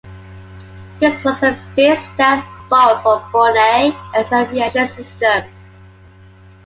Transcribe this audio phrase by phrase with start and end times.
[0.99, 5.43] This was a big step forward for Bonaire and its aviation system.